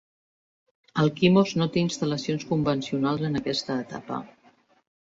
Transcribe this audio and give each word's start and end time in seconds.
Alkimos 1.03 1.53
no 1.63 1.67
té 1.75 1.83
instal·lacions 1.89 2.49
convencionals 2.55 3.31
en 3.31 3.43
aquesta 3.43 3.79
etapa. 3.87 4.25